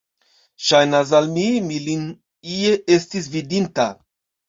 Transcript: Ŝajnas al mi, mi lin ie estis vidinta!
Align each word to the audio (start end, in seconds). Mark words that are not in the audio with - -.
Ŝajnas 0.69 1.11
al 1.19 1.29
mi, 1.35 1.45
mi 1.69 1.79
lin 1.85 2.09
ie 2.57 2.75
estis 2.99 3.33
vidinta! 3.39 3.91